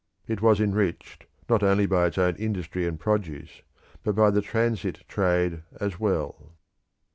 It 0.27 0.41
was 0.41 0.59
enriched 0.59 1.27
not 1.47 1.61
only 1.61 1.85
by 1.85 2.07
its 2.07 2.17
own 2.17 2.35
industry 2.37 2.87
and 2.87 2.99
produce, 2.99 3.61
but 4.03 4.15
by 4.15 4.31
the 4.31 4.41
transit 4.41 5.07
trade 5.07 5.61
as 5.79 5.99
well. 5.99 6.53